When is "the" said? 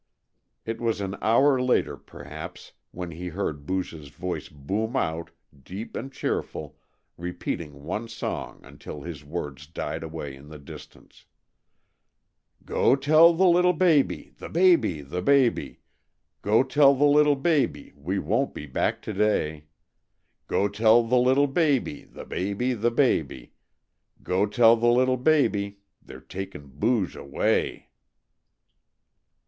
10.49-10.57, 13.35-13.45, 14.39-14.49, 15.03-15.21, 16.95-17.03, 21.03-21.15, 22.05-22.25, 22.73-22.89, 24.75-24.87